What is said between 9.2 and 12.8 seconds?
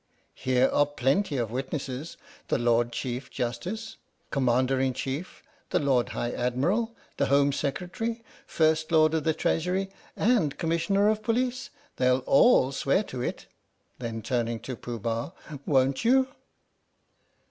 the Treasury, and Commissioner of Police. They'll all